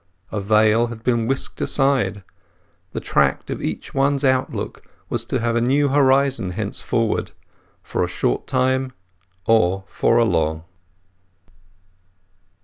[0.31, 2.23] A veil had been whisked aside;
[2.91, 8.47] the tract of each one's outlook was to have a new horizon thenceforward—for a short
[8.47, 8.93] time
[9.45, 10.63] or for a long.